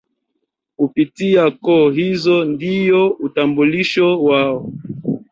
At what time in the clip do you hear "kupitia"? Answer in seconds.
0.77-1.51